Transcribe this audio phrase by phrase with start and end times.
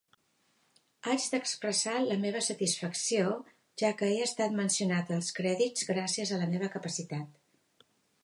[1.09, 3.35] Haig d'expressar la meva satisfacció,
[3.83, 7.87] ja que he estat mencionat als crèdits gràcies a la meva capacitat.